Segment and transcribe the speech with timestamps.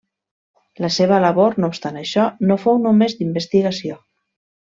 [0.85, 4.01] La seva labor, no obstant això, no fou només d'investigació.